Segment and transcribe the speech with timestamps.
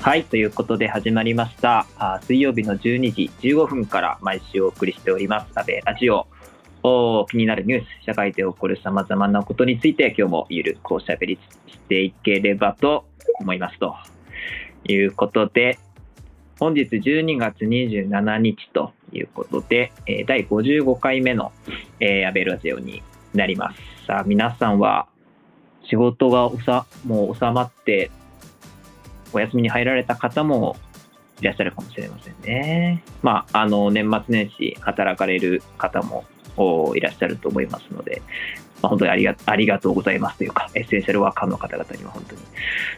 [0.00, 1.86] はい、ということで始まりました。
[1.98, 6.26] あ水曜日の12時15分から毎週お送りしております、安倍ラジオ。
[6.82, 13.04] お気になるニュース、社会で起こる様々なことについて今日もゆるくおしゃべりしていければと
[13.40, 13.78] 思います。
[13.78, 13.94] と
[14.88, 15.78] いうことで、
[16.58, 21.52] 本日12月27日ということで、え第55回目の、
[22.00, 23.02] えー、安倍ラジオに
[23.34, 24.06] なります。
[24.06, 25.08] さあ、皆さんは
[25.90, 28.10] 仕事がおさもう収まって
[29.32, 30.76] お休みに入られた方も
[31.40, 33.02] いらっしゃるかもしれませんね。
[33.22, 36.24] まあ、あの、年末年始働かれる方も
[36.94, 38.22] いらっしゃると思いますので、
[38.82, 42.42] まあ、本当にありがありがとうございますというか、エッセンシャルワーカーの方々には本当に、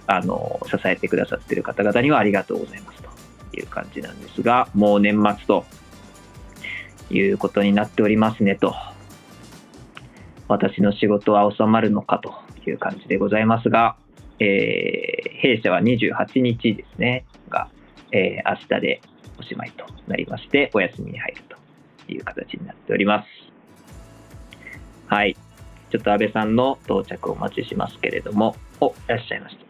[0.06, 3.10] あの、支えてくださっている方々にはありがとうございますと
[3.56, 5.64] いう感じなんですが、もう年末と
[7.10, 8.74] いうことになっておりますねと。
[10.48, 12.34] 私の仕事は収まるのかと
[12.68, 13.96] いう感じでございますが、
[14.42, 17.68] えー弊社は28日ですね、が、
[18.12, 19.00] えー明日で
[19.38, 21.56] おしまいとなりまして、お休みに入ると
[22.12, 23.28] いう形になっております。
[25.06, 25.36] はい。
[25.90, 29.62] ちょっと安倍さんの到着をお待ちしますけれども、お、いらっしゃいました。
[29.62, 29.66] よ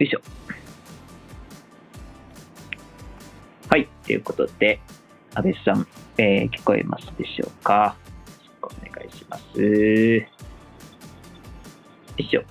[0.00, 0.20] いしょ。
[3.68, 3.88] はい。
[4.04, 4.80] ということで、
[5.34, 5.86] 安倍さん、
[6.18, 7.96] えー聞こえますでしょうか？
[8.62, 9.60] お願いします。
[9.60, 10.26] よ
[12.18, 12.42] いしょ。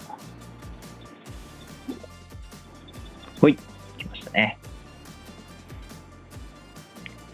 [4.32, 4.58] ね。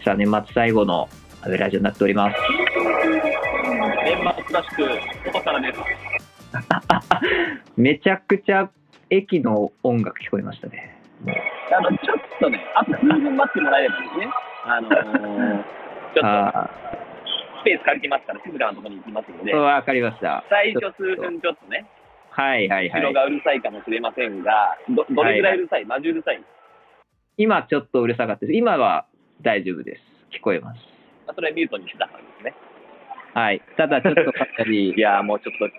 [0.04, 1.08] さあ、年末最後の
[1.42, 2.36] アベラジオになっております。
[4.04, 5.80] 年末らしく、外からです。
[7.76, 8.70] めちゃくちゃ
[9.10, 10.98] 駅の音楽聞こえましたね。
[11.70, 14.30] あの、ちょっとね、あと数分待ってもらえればですね、
[14.64, 14.94] あのー、
[16.14, 16.70] ちょっとあ
[17.60, 20.44] スペース借りてますから、静かなところに行きますのであ、、わかりました。
[20.48, 21.84] 最初数分ちょっとね、
[22.30, 23.02] はいはいはい。
[23.02, 26.40] 後ろがうるさいかもしれませんが、どどれぐらいうるさい、マジうるさい、
[27.38, 28.52] 今ちょっとうるさかったです。
[28.56, 29.06] 今は
[29.42, 30.02] 大丈夫です。
[30.36, 30.78] 聞こえます。
[31.26, 32.54] まあ、それはミュートにしてたからですね。
[33.34, 33.62] はい。
[33.76, 35.70] ただちょっとかなり い、やーもうちょっと、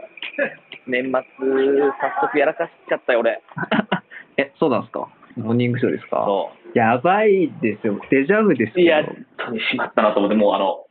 [0.87, 3.41] 年末、早速やらかしちゃったよ、俺。
[4.37, 5.07] え、そうなんですか？
[5.35, 6.23] モーニングショーですか？
[6.25, 7.99] そやばいですよ。
[8.09, 8.81] デジャブですう。
[8.81, 9.25] いや、よ本。
[9.47, 10.85] 当にしまったなと思って、もうあの、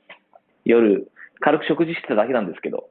[0.65, 1.09] 夜、
[1.41, 2.91] 軽く食事してただけなんですけど、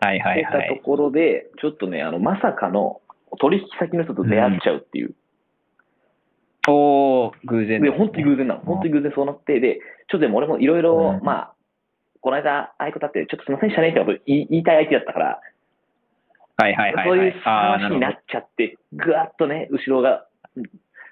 [0.00, 0.80] はいはいしてたとはい。
[0.82, 3.00] ころで、ちょっとね、あの、まさかの
[3.40, 5.14] 取引先の人と出会っちゃうっていう。
[6.70, 8.60] おー、偶然で、本当に偶然なの。
[8.60, 9.80] 本当に偶然そうなって、で、ちょっ
[10.12, 11.52] とでも俺もいろいろう、んまあ、
[12.20, 15.40] この間、ああいうことあって、ちょっとすみませんでしたねってこと言いたい相手だったから、
[16.60, 17.18] はいはいはい、はい。
[17.18, 20.64] そういう話になっちゃって、ぐわっとね、後ろがうん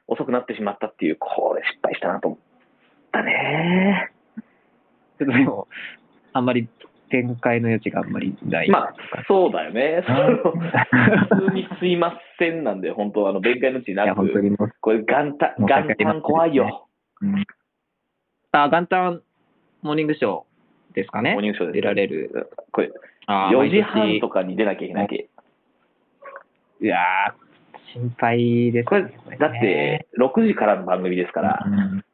[0.08, 2.40] 遅くなってしまったっていう、これ失敗したなと思っ
[3.12, 4.12] たね。
[5.18, 5.66] ちょっとでも、
[6.32, 6.68] あんまり
[7.10, 8.70] 展開の余地があんまりない。
[8.70, 8.94] まあ、
[9.28, 10.02] そうだよね。
[11.30, 16.88] 普通にすいませんなんで、本当、あの、弁解のうちいや、なく、本当にもう、これ元旦、元旦怖いよ。
[17.22, 17.44] うん
[18.52, 19.22] あ、元旦
[19.82, 22.50] モーニングショーですかねモーニングショー出られる。
[22.72, 22.90] これ、
[23.26, 25.28] あー4時半毎とかに出なきゃいけないわけ。
[26.80, 29.10] 年いやー、心配ですこれね。
[29.30, 32.04] ねだって、6時からの番組ですからう、ん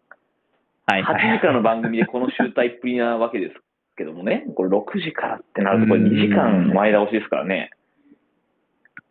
[0.86, 1.32] はいはい。
[1.32, 3.54] 8時からの番組でこの集大っぷりなわけです
[3.96, 7.70] けどもね、これ6時からってなると、これ2時間前倒しですからね。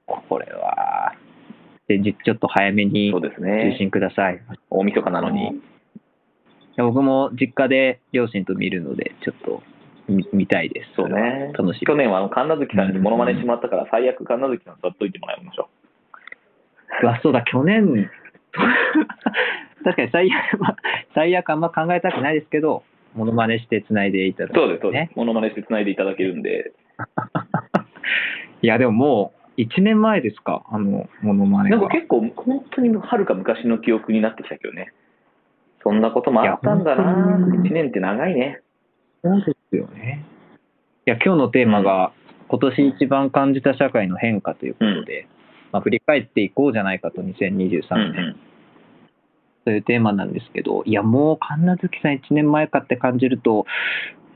[0.06, 1.14] これは、
[1.88, 3.76] 前日ちょっと早めにそうです受ね。
[3.78, 4.36] 信ください。
[4.36, 5.62] い大晦日なのに。
[6.76, 9.62] や僕も実家で両親と見るので、ちょっと
[10.08, 10.92] 見見たいです。
[10.96, 11.52] そうね。
[11.54, 11.88] 楽しみ。
[11.88, 15.70] 去年はあの神奈月さんにモノマネしてもらったから、最悪神奈月さん座っといてもらいましょ
[17.04, 18.10] うわ、そうだ、去年、
[19.84, 20.76] 確かに最悪、まあ
[21.16, 22.84] 最悪あんま考えたくないですけど、
[23.16, 24.54] モノマネして繋いでいただう。
[24.54, 25.18] く、そうです、そうでねす。。
[25.18, 26.72] モノマネして繋いでいただけるんで。
[28.62, 31.78] いや、でももう、1年前ですか、あの、モノマネが。
[31.78, 34.94] なんか結構、本当にはるか昔の記憶になってきたけどね。
[35.84, 38.62] そんなこともあったんだな本当に1年って長いね。
[39.24, 40.24] そうですよね。
[41.08, 42.12] いや、今日のテーマが、
[42.48, 45.28] 今年一番感じた社会の変化ということで、
[45.72, 48.36] まあ、振り返っていこうじゃないかと、2023うん年、
[49.66, 53.66] というテーマなんですけど、いや、もう神奈月さん1年前かって感じると、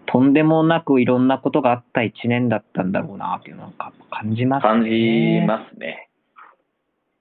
[0.07, 4.69] とんでもなくいろんなことがあった1年だったんだろうなっていうのが感じますね。
[4.69, 6.09] 感じますね。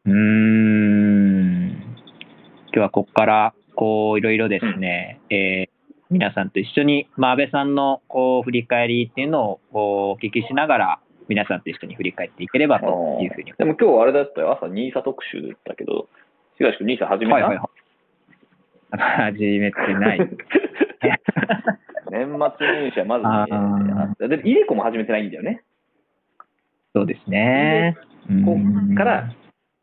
[0.07, 1.69] うーん。
[1.71, 5.75] 今日はここから、こう、いろいろですね、えー
[6.11, 10.99] 皆さんと一緒に、まあ、安倍さんの、こう、振り返りっていうのを、お聞きしながら、
[11.29, 12.87] 皆さんと一緒に振り返っていければと
[13.21, 13.53] いうふうに。
[13.57, 14.53] でも今日あれだったよ。
[14.53, 16.07] 朝、ニーサ特集だったけど、
[16.59, 17.69] 東君、ニーサ始めた、はいはいはい。
[18.99, 20.19] 始めてない。
[22.11, 25.63] 年末年始はまずあね、あでイデコも始めてないんだよね。
[26.95, 27.97] そうですね。
[28.45, 29.35] こうんっから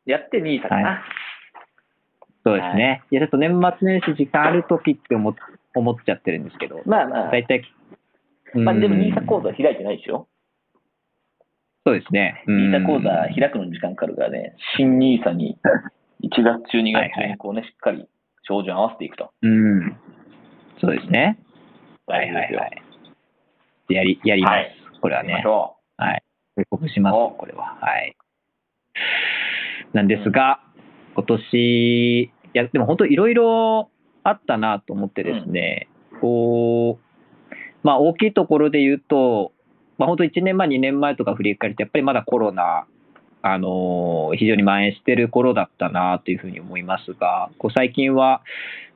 [0.06, 0.90] やってニーサかな。
[0.90, 1.04] は
[2.44, 3.04] そうですね。
[3.12, 5.36] い、や、ちょっと年末年始時間あるときって思っ
[5.76, 7.64] 思っちゃってるんですけど、まあまあ、大体、
[8.54, 10.28] まあでもうんニーサ講座開いてないでしょ
[11.86, 12.44] そうですね。
[12.48, 15.58] ニーサ講うん座開くのに時間かかるからね、新ニーサに
[16.24, 18.08] 1月中、2月中にこうね、しっかり
[18.44, 19.32] 照準合わせていくと。
[19.42, 19.98] うん。
[20.80, 21.40] そうですね。
[22.08, 22.84] はいはいはい。
[23.90, 24.52] やり、やります。
[24.52, 25.44] はいこれはね
[25.98, 26.24] はい。
[26.70, 27.78] 報告しますお、これは。
[27.82, 28.16] はい。
[29.94, 30.62] なんですが、
[31.16, 33.90] 今年、いや、でも本当いろいろ
[34.24, 35.90] あったなと思ってですね、
[36.22, 39.54] こう、まあ大きいところで言うと、
[39.98, 42.86] まあ本当1年前、2年前とか振り返ると、やっぱりまだコロナ、
[43.42, 48.42] あの非常に蔓延してる頃だったなというふうに思いますが、こう最近は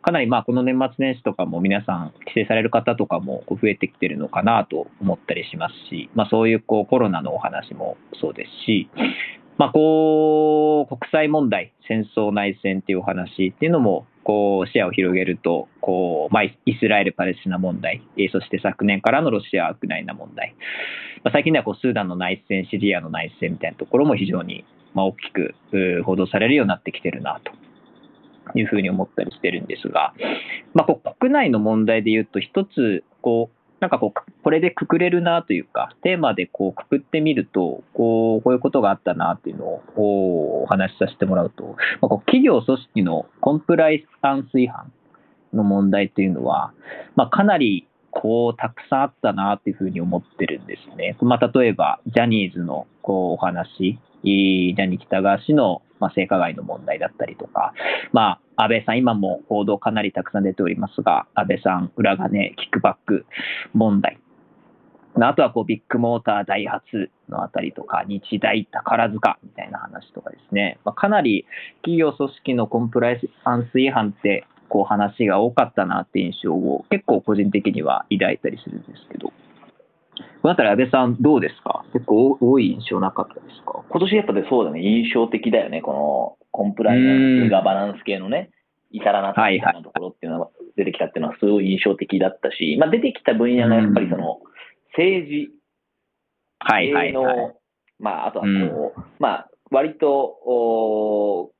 [0.02, 8.90] かなりまあこの年末年始とかも皆さん帰省される方とかもこう増えてきてるのかなと思ったりしますし、まあそういうこうコロナのお話もそうですし、
[9.58, 20.56] まあこう国際問題、戦争内戦っていうお話っていうのもこう視野を広げると、こうまあイスラエル・パレスチナ問題、えそして昨年からのロシア・ウクライナ問題、
[21.24, 25.56] まあ、最近ではこうスーダンの内戦、シリアの内戦みたいなところも非常にまあ大きく
[26.04, 30.14] 報道されるようになってきてるなというふうに思ったりしてるんですが、
[30.74, 44.92] まあ、こう国内の問題で言うと、一つこう、なんかこう、これでくくれるなというか、テーマでこうくくってみると、こうこういうことがあったなっていうのをお話しさせてもらうと、まあ、こう企業組織のコンプライアンス違反
[45.54, 46.74] の問題というのは、
[47.16, 51.16] まあ、かなりこうたくさんあったなというふうに思ってるんですね。
[51.22, 57.74] まあ、例えば、ジャニーズのこうお話、ジャニー喜多川氏のまあ性加害の問題だったりとか、
[58.12, 63.26] まあ、安倍さん、今も報道かなりたくさん出ておりますが、安倍さん、裏金、キックバック
[63.74, 64.20] 問題。
[65.18, 71.46] あとはこうビッグモーター、ダイハツのあたりとか、日大、宝塚みたいな話とかですね、まあ、かなり
[71.78, 79.32] 企業組織のコンプライアンス違反って、こう話が多かったなって印象を結構個人的には抱いたりするんですけど、
[80.42, 81.86] このあたり安倍さんどうですか？
[81.94, 83.80] 結構多い印象なかったですか？
[83.80, 83.84] う。
[83.90, 88.52] 今年やっぱでそうだね、印象的だよね、このコンプライアンス、ガバナンス系のね、
[88.92, 94.40] 至らなさみたところっていうのが出てきたっていうのはすごい印象的だったし、まあ出てきた分野がやっぱりその
[94.98, 95.50] 政治、
[96.60, 97.56] はいはい芸能、はい。
[98.00, 101.52] まああとはこう、まあ割とお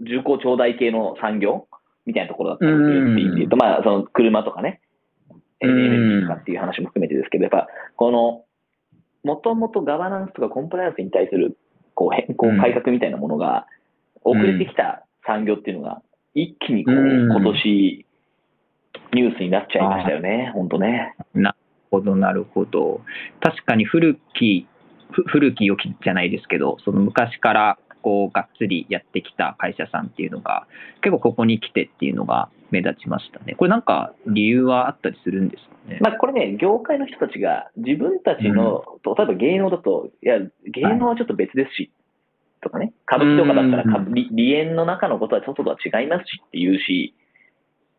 [0.00, 1.66] 重厚長大系の産業
[2.06, 4.80] みたいなところだったりするっていうと、まあその車とかね、
[5.62, 8.44] えーうんエネルギーとかっていう話も含めてですけど、やっぱこの、
[9.24, 11.56] もともとガバナンスとかコンプライアンスに対する
[11.94, 13.66] こう変更、うん改革みたいなものが
[14.24, 16.02] 遅れてきた産業っていうのが、
[16.34, 18.06] 一気にこう、うん今年、
[19.14, 21.14] ニュースになっちゃいましたよね、本当ね。
[21.34, 21.56] なる
[21.90, 23.02] ほど、なるほど。
[23.40, 24.66] 確かに古き、
[25.10, 30.66] ふ古き良きじゃないですけど、その昔からこうがっつりやってきた会社さんっていうのが、
[31.02, 33.54] 結構ここに来てっていうのが目立ちましたね。
[33.54, 35.98] これなんか理由はあったりするんですかね？
[36.00, 41.92] まあ、これね、業界の人たちが自分たちの、例えば芸能だと、いや、芸能はちょっと別ですし、
[42.62, 47.14] とかね、歌舞伎とかだったらか、うんり梨園の中のことは外とは違いますしって言うし、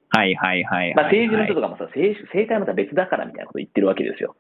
[0.10, 4.36] はいはいはいはい、まあ、政治の人とかもさ、政治政界はまた別だからみたいなこと言ってるわけですよ。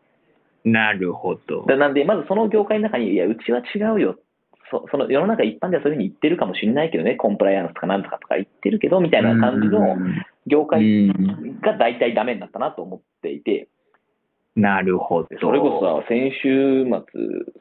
[0.66, 1.66] なるほど。
[1.68, 4.18] だなんで、まずその業界の中に、いや、うちは違うよ。
[4.74, 9.96] そその世の中一般ではそういうふうに言ってるかもしれないけどね、コンプライアンスとかなんとかとか言ってるけど、みたいな感じの
[10.48, 13.68] 業界うんが大体ダメになったなと思っていて、
[14.56, 15.30] なるほど。
[15.42, 16.94] それこそさ、先週末、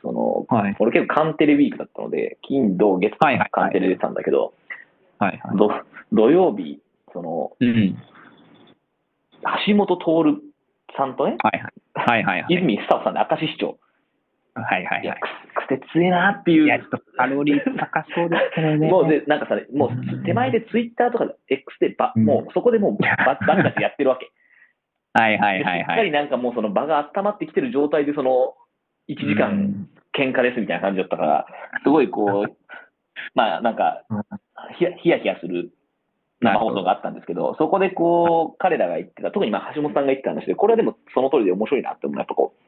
[0.03, 4.53] その、はい俺結構カンテレウィークだったので、金、土、月カンテレ出てたんだけど、
[5.19, 5.57] はいはい。
[5.57, 5.71] ど
[6.13, 6.81] 土曜日、
[7.13, 7.97] その、うん。
[9.67, 10.41] 橋本徹
[10.97, 11.73] さんとね、はいはい。
[11.95, 12.55] はいはいはい。
[12.55, 13.79] 泉スタッフさんで明石市長、
[14.55, 15.21] はいはいはい。
[15.55, 18.91] く癖強えなっていういや、ちょっとカロリー高そうですけどね。
[18.91, 24.31] もうで、なんかさ、もう手前でツイッターとかで X でば、うんもうそこでもうババチバチやってるわけ。
[25.15, 26.11] はいはいはいでしっかりはい。
[26.13, 28.55] なんかもうその場が温まってきてる状態で、その
[29.09, 31.47] 1時間喧嘩ですみたいな感じだったから、
[31.83, 32.57] すごいこう、
[33.35, 34.23] まあなんかうん、
[34.77, 35.71] ヒヤヒヤヒヤする
[36.43, 42.62] 生放送があったんですけど、そこでこう、彼らが言ってた、特にまあ橋本さんが言ってた話で、これはでもその通りで面白いなって思うやっぱこう、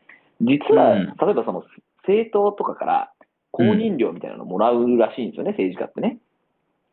[0.44, 1.64] 実は、うん例えばその
[2.06, 3.12] 政党とかから
[3.50, 6.18] 公認料みたいなのもらうらしいんですよね、政治家ってね。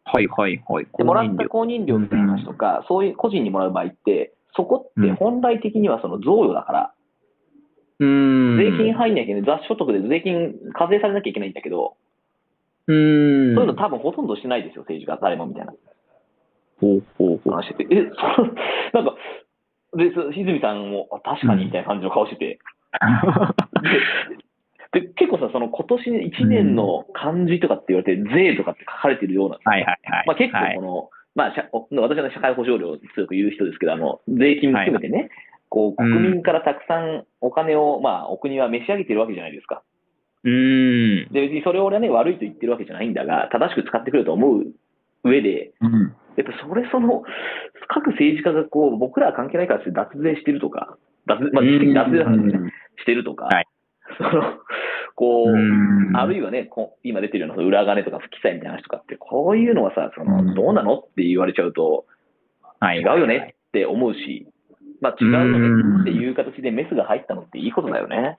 [0.03, 0.87] はいはいはい。
[0.97, 6.93] で、もらった公認料みたいな話とか、そういう個人にもらう場合って、そこって本来的にはその贈与だから、
[7.99, 8.57] うん。
[8.57, 11.95] 税金入んなきゃいけない、雑所得で税金課税されなきゃいけないんだけど、
[12.87, 13.55] うん。
[13.55, 15.73] そういうの多分ほとんどしてないですよ、政治家、誰もみたいな
[16.79, 17.53] ほうほうほう。
[17.53, 18.09] 話してて、え、
[18.91, 19.15] そなんか、
[19.97, 22.59] で、そ泉さんも、あ確かにみたいな感じの顔してて、
[24.93, 26.09] で、結構さ、その今年
[26.41, 30.27] 1年の漢字とかって言われて、税とかって書かれてるような、はいはいはい。
[30.27, 31.53] まあ結構はいこのまあ、
[32.01, 35.29] 私は社会保障料を強く言う人ですけど、あの、税金も含めてね、はい、
[35.69, 39.81] こう、国民からたくさんお金を、まあ、お国は召し上げてるわけじゃないですか。
[40.43, 41.27] うん。
[41.31, 44.65] で、別にそれを俺はね、悪いと言ってるわけじゃないんだが、正しく使ってくると思う
[45.23, 47.23] 上で、うん、やっぱそれその、
[47.87, 50.97] 各政治家がこう、僕らは関係ないからして脱税してるとか、
[51.27, 52.45] 脱、まあ、脱税なん。
[52.45, 53.65] ですね、してるとか、はい、
[54.17, 54.29] その、
[55.15, 62.05] こう、あるいはね、こ今出てるような裏金とか不記載みたいな話とかって、こういうのはさ、その、どうなのって言われちゃうと、
[62.81, 64.47] 違うよねって思うし、
[65.01, 68.37] まあ違うよねっていう形でメスが入ったのっていいことだよね。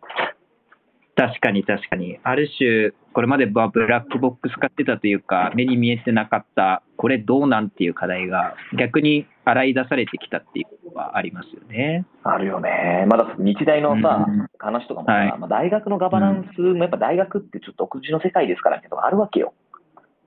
[1.14, 2.19] 確かに確かに。
[2.23, 12.07] ある種、これまではブラックボックス使ってたというか、目に見えてなかった、これどうなんていう課題が、逆に洗い出されてきたっていうのはありますよね。
[12.23, 13.07] あるよね。
[13.09, 19.52] まだ日大のさ、うん、話とかもさ、はい、まあ、大学のガバナンスもやっぱ大学ってちょっと独自の世界ですからっていうのがあるわけよ。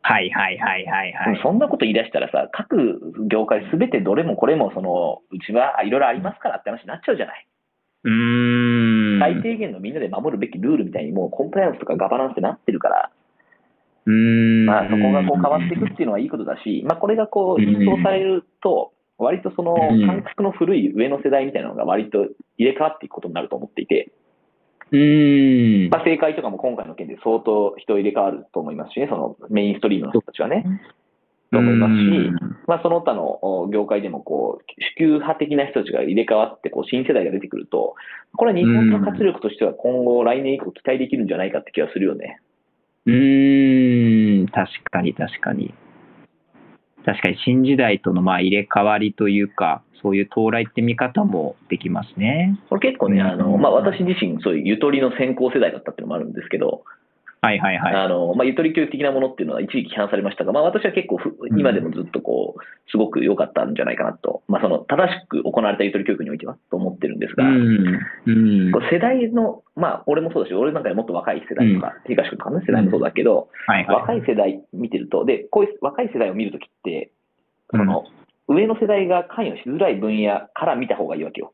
[0.04, 1.40] はいはいはいはいはい。
[1.42, 7.48] そんなこと言い出したらさ、各業界すべてどれもこれもその、うちはいろいろありますからって話になっちゃうじゃない。
[8.04, 8.95] うん。
[9.20, 13.12] 最低限のみんなで守るべきルールみたいにもうコンプライアンスとかガバナンスってなってるから、
[14.06, 14.66] うん。
[14.66, 24.12] まあそこがこう変わっていくっていうのはいいことだし、まあこれがこう一掃されると、割とその感覚の古い上の世代みたいなのが割と入れ替わっていくことになると思っていて、
[24.92, 25.90] うん。
[25.90, 30.66] まあ、正解とかも今回の件で相当人入れ替わると思いますしね、そのメインストリームの人たちはね。
[31.52, 34.64] と思いますし、まあ、その他の業界でもこう、
[34.96, 37.96] 主給派的な人たちが入れ替わってこう新世代が出てくると、
[38.36, 42.40] これは日本の活力としては今後、来年以降期待できるんじゃないかって気がするよね。
[43.06, 45.74] うーん、確かに確かに。
[47.06, 52.60] 確かに新時代とのまあ入れ替わりというか、そういう到来って見方もできますね。
[52.70, 56.84] これ結構ね、あのまあ、私自身、そういうゆとりの先行世代だったっていうのもあるんですけど、
[57.46, 57.96] はいはいはい。
[57.96, 61.20] あの、まあ、ゆとり教育的なものっていうのは一時期批判されましたが、まあ、私は結構
[61.58, 77.12] 今でもずっとこう、すごく良かったんじゃないかなと、まあ、その、正しく行われたゆとり教育においてはと思ってるんですが、うんうん、世代の、まあ、俺もそうだし、俺なんかよりもっと若い世代とか、うん、東区とかの世代もそうだけど、はいはい、若い世代見てると、で、こういう若い世代を見るときって、
[77.70, 78.06] その、
[78.48, 81.54] 上の世代が関与しづらい分野から見た方がいいわけよ。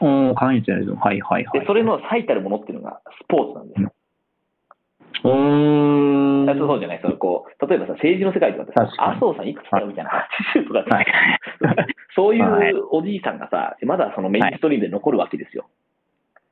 [0.00, 0.94] お関与してないぞ。
[0.94, 1.60] はいはいはい。
[1.60, 3.92] で、それの最たるものっていうのがスポーツなんですよ。
[5.24, 6.46] うん。
[6.46, 10.10] そうじゃない、そのこう、例えばさ、政治の世界とかってさ、麻生さんいくつだよみたいな、
[10.54, 11.06] 80とか、はい、
[12.14, 15.66] そういうおじいさんがさ、まだそのメインストリームで残るわけですよ。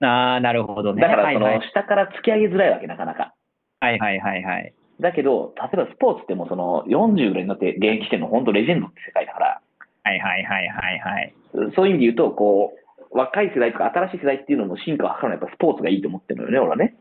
[0.01, 1.03] はい、ああ、なるほどね。
[1.03, 3.33] だからその、下から突き上げづらいわけ、なかなか。
[3.81, 4.73] はいはいはいはい。
[5.01, 9.61] だけど、例えばスポーツってもその40ぐらいになって現役してるの本当レジェンドって世界だから。
[10.05, 11.35] はいはいはいはいはい。
[11.75, 12.79] そういう意味で言うと、こう、
[13.17, 16.97] 若い世代とか新しい世代っていうのも進化を図るのはやっぱスポーツがいいと思ってるのよね、俺はね。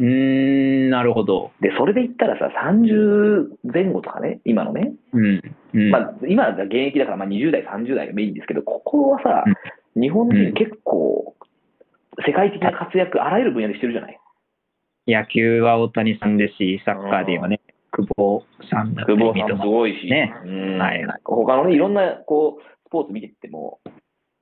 [0.00, 1.52] うーん、なるほど。
[1.60, 4.92] で、それで言ったらさ、30前後とかね、今のね。
[5.12, 5.42] うん。
[5.74, 9.44] うん、まあ、今は現役だから、まあ20代、30代がメインですけど、ここはさ、
[9.94, 11.36] うん、日本人結構、
[12.26, 14.18] 世界的な活躍、あらゆる分野でしてるじゃない？
[15.06, 17.60] 野球は大谷さんですし、サッカーではね、
[17.92, 20.32] 久保さんだったり久保さんすごいし、ね、
[20.78, 23.80] はいはい、他のね、いろんなこうスポーツ見てても、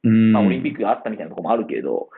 [0.02, 2.08] まあ、オリンピックがあったみたいなところもあるけれど、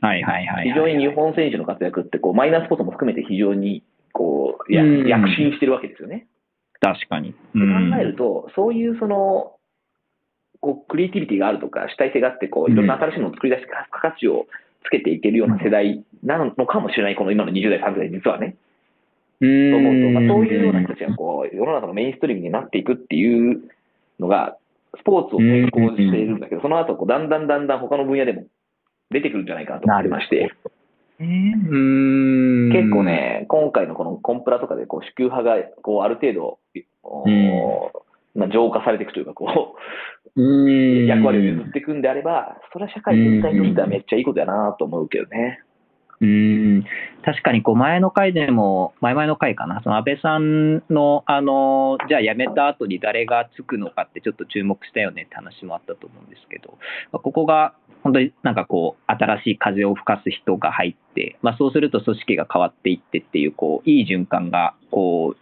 [0.00, 6.26] はいはいはい、非常に日本選手の活躍ってこう、マイナースポーツも含めて非常にこうや躍進してるわけですよね。
[6.80, 7.32] 確かに。
[7.32, 7.36] 考
[8.00, 9.52] えると、そういうその、
[10.60, 14.46] こうクリエイティビティがあるとか、主体性があってこう、いろんな新しいものを作り出して、価値を
[14.84, 18.56] つけていけるような世代なのかもしれない、この今の20代、30代、実はね。
[19.40, 23.62] と思うと、まあ、そういうような人たちがこう世の中のメインストリームになっていくっていう
[24.18, 24.56] のが、
[24.96, 28.46] スポーツを先行しているんだけど、その後こうだんだんだんだん他の分野でも
[29.10, 30.52] 出てくるんじゃないかなと思ってまして。
[31.20, 36.58] うん結構ね、今回のこのコンプラとかでこう支給派がこうある程度、
[38.36, 39.74] まあ、浄化されていくというかこ
[40.36, 45.60] う、役割を譲っていくんであれば、それは社会全体にとってはめっちゃいいことやなと思うけどね。
[46.20, 46.84] うん。
[47.24, 55.22] 確かにこう前の回でも、前々の回かな、その安倍さんの、あのじゃあ辞めた後に誰がつくのかってちょっと注目したよね。
[55.22, 56.78] って話もあったと思うんですけど、
[57.12, 65.36] ここが本当になんかこう、新しい風を吹かす人が入って、まあ、そうすると組織が変わっていってっていう、こう、いい循環が、こう、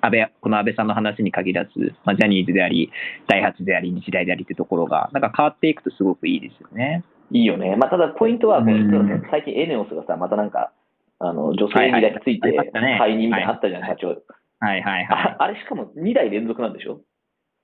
[0.00, 2.90] 安倍、この安倍さんの話に限らず、まあ、ジャニーズであり、
[3.28, 7.04] ダイハツであり、日大でありってところが、なんか変わっていくとすごくいいですよね。
[7.32, 7.76] いいよね。
[7.76, 8.62] まあ、ただポイントは、
[9.30, 10.72] 最近エネオスがさ、またなんか、
[11.18, 14.08] あの、女性にだけついて、解任みたいなのあったじゃない、社長。
[14.60, 15.36] はいはいはい。
[15.38, 17.00] あれしかも2代連続なんでしょ？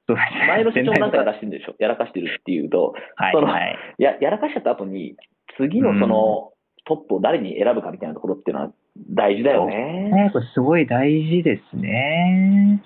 [0.09, 1.75] 前の社長なんかやらしてるんでしょ？
[1.79, 5.17] やらかしてるっていうと、はいはい、ややらかしちゃった後に、
[5.59, 6.53] 次のその、
[6.87, 8.73] トップを誰に選ぶかみたいなところっていうのは
[9.11, 10.11] 大事だよね。
[10.11, 10.31] ね。
[10.33, 12.83] これすごい大事ですね。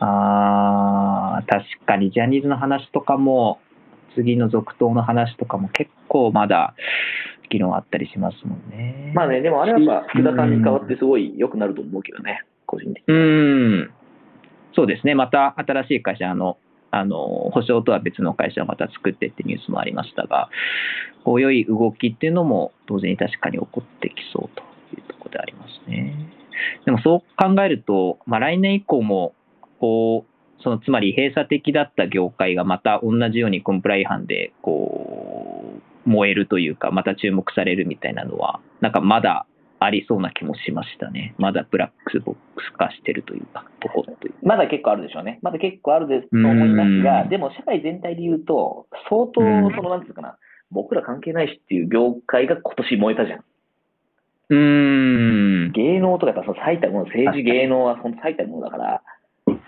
[0.00, 3.60] あ確かにジャニーズの話とかも、
[4.14, 6.74] 次の続投の話とかも結構まだ
[7.50, 9.12] 議論あったりしますもんね。
[9.14, 13.14] まあね、でもあれはやっぱ福田さんに代わってすごい良くなると思うけどね、個人的に。
[13.14, 13.90] うん。
[14.74, 16.58] そうですね、また新しい会社の、
[16.92, 17.18] あの
[17.52, 20.48] 保証とは別の会社をまた作ってってニュースもありましたが、
[21.24, 24.62] こう良い動きっていうのも当然確かに起こってきそうと
[24.96, 26.14] いうところでありますね。
[26.84, 29.34] でもそう考えると、まあ、来年以降も
[29.80, 30.29] こう、
[30.62, 39.46] そのつまり閉鎖的だった業界がまた同じようにコンプラ違反でこう燃えるというか、また注目されるみたいなのは、なんかまだ
[39.78, 41.34] ありそうな気もしましたね。
[41.38, 45.38] まだブラックボックス化してるというか、とこというまだ結構あるでしょうね。
[45.42, 50.36] まだ結構あるでと思いますが、でも社会全体で言うと、相当、その、なんていうかな、
[50.70, 53.44] 僕ら関係ないしっていう業界が今年燃えたじゃん。
[54.50, 54.56] う
[55.68, 55.72] ん。
[55.72, 59.02] 芸能とかやっぱその最たるもの、政治芸能はその最たるものだから、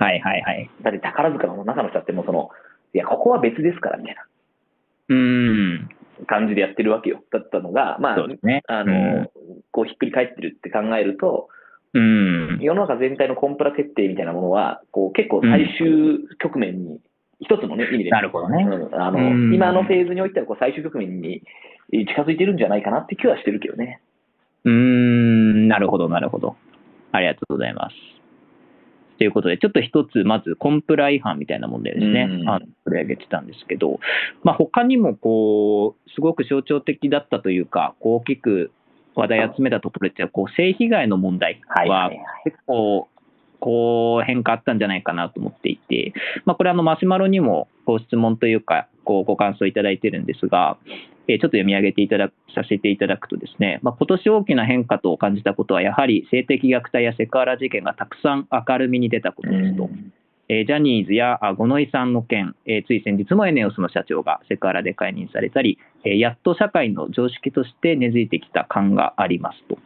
[0.03, 0.71] はいはいはい。
[0.83, 2.51] だって宝塚の中の人ってもうその、
[2.93, 4.23] いや、ここは別ですからみたいな。
[5.09, 5.89] うん。
[6.27, 7.23] 感じでやってるわけよ。
[7.33, 9.31] だったのが、まあ、ね、あの、うん、
[9.71, 11.49] こうひっくり返ってるって考えると、
[11.95, 17.01] うん、世の中全体のコンプラ設定みたいなものは、こう結構最終局面に、
[17.41, 18.65] 一つの、ね、意味で、なるほどね。
[18.65, 21.43] うん、あの、うん、今のフェーズにおいてはこう最終局面に
[21.91, 24.01] 近づいてるんじゃないかなって気はしてるけどね。
[24.65, 26.57] うん、なるほど、なるほど。
[27.11, 28.22] ありがとうございます。
[29.23, 34.01] ということで、ちょっと一つ、まずコンプラ違反みたいな問題ですね、うん、あ取り上げてたんですけど、
[34.43, 38.73] まあ、他にもこう、すごく象徴的だったというか、こう大きく
[39.15, 42.11] 話題集めたところでこう性被害の問題は
[42.43, 43.07] 結構、
[43.61, 46.15] こう変化あったんじゃないかなと思っていて、
[46.45, 50.79] まあ、これあのマシュマロにもご質問というか、こうご感想いただいてるんですが、
[51.29, 59.91] えちょっと読み上げていただくさせていただくとですね、まあ、今年大きな変化と感じたことは、やはり性的虐待やセクハラ事件がたくさん明るみに出たことですと。
[60.49, 69.79] えジャニーズや五ノ井さんの件、えつい先日もエネオスの社長がセクハラで解任されたり、えやっと社会の常識として根付いてきた感がありますと。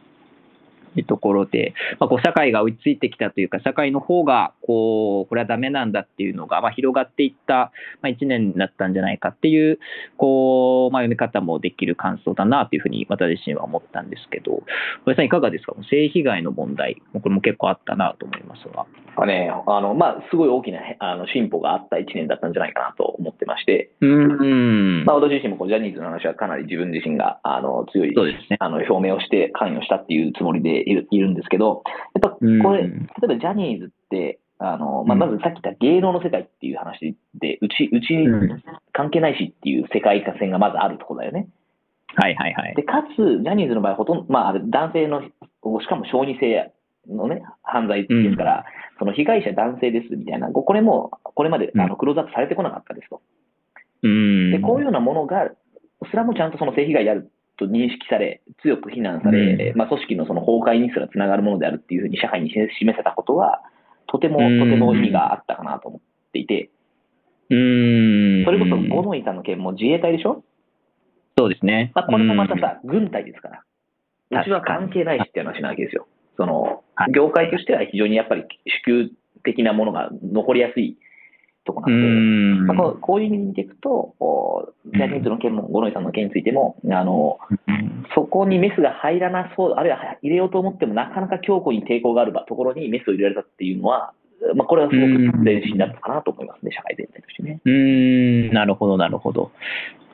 [1.01, 9.79] いうところで、まあ、こう社会が追いついてきたというか、社会の方がこうこれはダメなんだっていうのが、まあ、広がっていった、まあ、1年だったんじゃないかっていう、
[10.17, 14.63] こうまあ、読み方もできる感想だなというふうに私自身は思ったんですけど、
[15.05, 18.85] 小さん、いかがですか、性被害の問題、これも結構あったなと思いますが。
[19.19, 25.05] あね、あのまあ、すごい大きなあの進歩があった1年だったんじゃないかなと思ってまして、うん。
[25.05, 32.89] まあ、私自身もこうジャニーズの話はかなり自分自身があの強い、ね、あの表明をして関与したっていうつもりでいるいるんですけど、やっぱこれ、例
[33.23, 38.07] えばジャニーズって、あのまあ、まずさっき言った芸能の世界っていう話で、うち、うち
[38.91, 41.47] 関係ないしっていう世界線がまずあるところだよね。
[42.15, 42.75] はいはいはい。
[42.75, 46.71] で、かつ、ジャニーズの場合、ほとんど、まあ、男性の、しかも小児性
[47.07, 48.63] のね、犯罪ですから、うん、
[48.99, 53.21] その被害者男性ですみたいな、これも、これまであのクローズアップされてこなかったですと。
[54.01, 55.51] うん、で、こういうようなものが、
[56.09, 63.61] すらもちゃんとその性被害であると認識され、強く非難され、うん、まあ、組織のその崩壊にすらつながるものであるっていうふうに社会に示せたことは、
[64.07, 66.69] とても、とても意味があったかなと思っていて、
[67.49, 70.43] うん、それこそ五ノ井さんの件も自衛隊でしょ？
[71.37, 71.91] そうですね。
[71.95, 74.41] まあ、これもまたさ、軍隊ですから。
[74.41, 76.07] うちは関係ないしって話なわけですよ。
[76.35, 78.43] その、業界としては非常にやっぱり
[78.85, 79.11] 主給
[79.43, 80.97] 的なものが残りやすい
[81.67, 84.15] とこなんで、まあ、こういう意味で見ていくと、
[84.93, 87.37] ジャニーズの件も、五ノ井さんの件についても、あの、
[88.15, 94.13] そこにメスが入らなそう、あるいは入れようと思っても、なかなか強固に抵抗があるところにメスを入れられたっていうのは、
[94.55, 97.59] まあ、これはすごく前進だったかなと思いますね、社会全体としてね。
[97.65, 99.51] うん、なるほど、なるほど。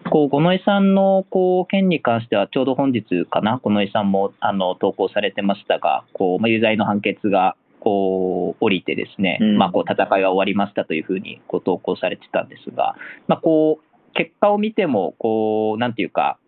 [0.09, 12.95] こう五ノ井さんのこう件に関しては、ちょうど本日かな、五ノ井さんもあの投稿されてましたが、こうまあ、有罪の判決がこう降りてですね、うん、まあ、こう戦いが終わりましたというふうにこう投稿されてたんですが、
[13.27, 16.39] まあ、こう結果を見てもこう、なんていうか、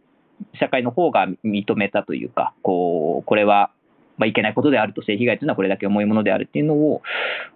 [0.59, 3.71] 社会の方が認めたというか、こうこれは
[4.17, 7.01] まあいけないことであると、性被害というのはこれだけ重いものであるっていうのを、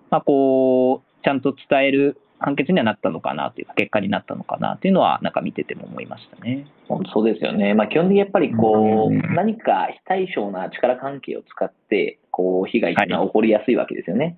[0.09, 6.65] まあ、こうちゃんと伝える判決にはなったのかなというか、結果になったのかなというのは、なんか見てても思いましたね。
[6.87, 7.73] 本当そうですよね。
[7.73, 14.37] まあ、基本的にやっぱりこう、うん、何か非対称な力関係を使って、こう、被害っていうのは起こりやすいわけですよね。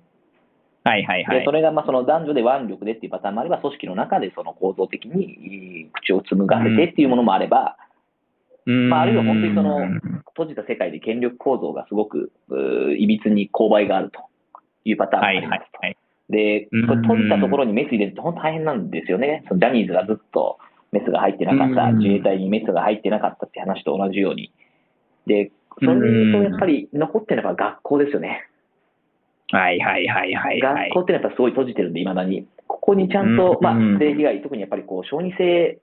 [0.82, 1.38] はいはいはい。
[1.38, 7.76] で、それがまあその男女で腕力でっていうパターンもあれば、組織の中でその構造的に口を紡がせてっていうものもあれば、
[8.66, 9.78] うん、まあ、あるいは本当にその
[10.30, 12.32] 閉じた世界で権力構造がすごく
[12.98, 14.20] いびつに勾配があると
[14.84, 15.50] いうパターンもあります。
[15.50, 15.96] はいはいはい
[16.30, 19.44] で、これ閉じたところにメス入れるって本当大変なんですよね。
[19.48, 20.58] そのジャニーズがずっと
[20.90, 24.50] メスが入ってなかった、自衛隊にメスが入ってなかったって話と同じように。
[25.26, 28.48] で、それで言うとやっぱり残ってるのが学校ですよね。
[29.52, 30.90] はいはいはいはい、はい。
[30.90, 32.46] 学校ってやっぱすごい閉じてるんで、いまだに。
[32.66, 35.78] ここにちゃんと、まあ、性被害、特にやっぱりこう、小児性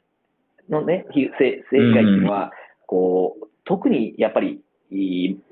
[0.69, 2.51] のね、性性被害っていうのは、
[2.87, 4.61] こう、特にやっぱり、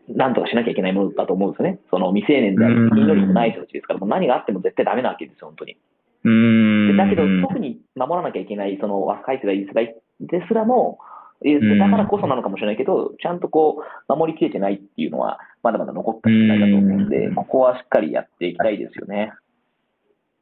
[0.10, 1.80] なんとかしなきゃいけないものだと思うんですよね。
[1.91, 5.78] その未成年であり、責任能力もない人たちですから、もう何があっても絶対ダメなわけですよ、本当に。
[6.23, 10.97] うんだけど、特に守らなきゃいけない、その若い世代、世代ですらも、
[11.43, 19.32] だからこそなのかもしれないけど、ちゃんとこう、守りきれてないっていうのは、まだまだ残った問題だと思うんで、ここはしっかりやっていきたいですよね。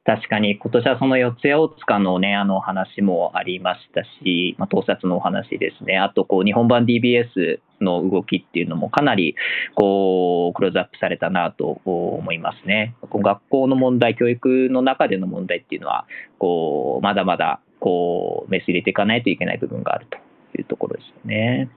[0.06, 5.98] 確かに今年はその四谷大塚のね、あの話もありましたし、まあ、盗撮のお話ですね。
[5.98, 9.36] あと、こう、日本版 DBS の動きっていうのもかなり、
[9.74, 12.96] こう、クローズアップされたなと思いますね。
[13.10, 16.06] こう学校の問題、教育の中での問題っていうのは、
[16.38, 20.20] こう、まだまだ、こう、メス入れていかないといけない部分があると
[20.58, 21.70] いうところですよね。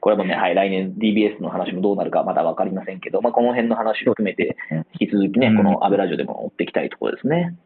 [0.00, 4.56] これもね、はい、来年 DBS の話もどうなるかまだ分かりませんけど、まあ、この辺の話を含めて、
[5.00, 7.56] 引き続きね、このアベラジオでも追っていきたいところですね。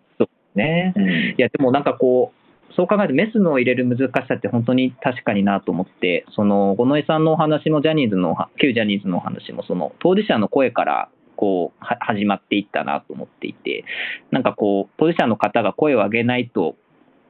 [0.55, 0.92] ね。
[0.96, 13.85] うん、いや、でもなんかこう、そう考えるとメスの入れる難しさって本当に確かになと思って、その五ノ井さんのお話もジャニーズの、旧ジャニーズのお話も、その当事者の声からこう始まっていったなと思っていて、
[14.31, 16.77] なんかこう、当事者の方が声を上げないと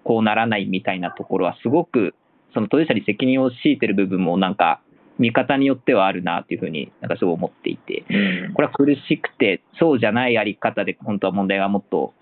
[0.05, 2.15] こうならないみたいなところは、すごく
[2.55, 4.81] その当事者に責任を強いてる部分もなんか
[5.19, 8.05] 見方によってはあるなっていうふうになんかすごい思っていて、
[8.55, 12.15] これは苦しくて、そうじゃないやり方で本当は問題がもっと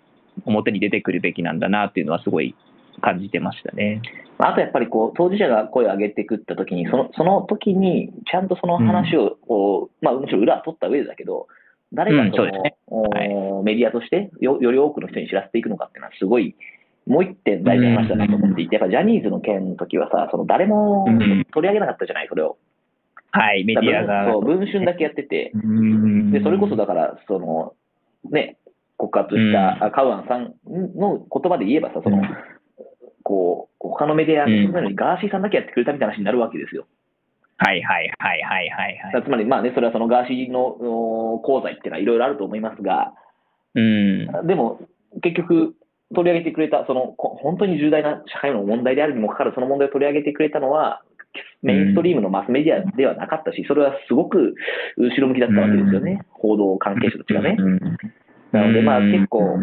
[0.45, 2.55] 表に出てくるべきなんだなっていうのはすごい
[3.01, 4.03] 感じてましたね。
[4.39, 11.47] あとやっぱりこう当事者が声を上げてくったときにその、その時にちゃんとその話をこう、うん、まあ、むしろ裏取った上だけど、
[11.93, 12.77] 誰がその、うんね。
[12.89, 16.57] はい、メディアとしてよより多くの人に知らせていくのかっていうのは、すごい、
[17.07, 21.07] もう一点大事な話だなと思っていて、やっぱジャニーズの件の時はさ、その誰も
[21.53, 22.57] 取り上げなかったじゃない、それを。
[23.33, 24.33] はい、メディアが。
[24.33, 27.75] そう、文春だけやってて、でそれこそだから、その、
[28.31, 28.59] ね、
[28.97, 30.55] 告発した、うん、カウアンさん
[30.97, 32.29] の言葉で言えばさ、その、うん、
[33.23, 36.87] こう、他のメディアのにガーシーさんだけやってくれたみたいな話になるわけですよ。
[37.57, 43.13] はいはいはいはいはい、はい、つまり、まあね、それはそのガーシーの功罪っていうのはいろいろあると思いますが、
[43.75, 44.81] うん、でも、
[45.23, 45.75] 結局、
[46.15, 51.03] 取り上げてくれた、その、本当に重大な社会の問題であるにもかかわらず、その問題を取り上げてくれたのは、
[51.63, 54.55] メインストリームのマスメディアではなかったし、それはすごく
[54.97, 57.57] 後ろ向きだったわけですよね、報道関係者たちがね。
[58.53, 59.59] なので、まあ結構、